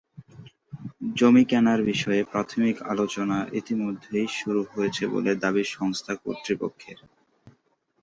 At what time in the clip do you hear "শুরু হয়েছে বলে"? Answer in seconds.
4.39-5.31